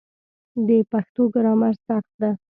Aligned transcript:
د 0.67 0.69
پښتو 0.91 1.23
ګرامر 1.33 1.73
سخت 1.87 2.11
ده 2.21 2.31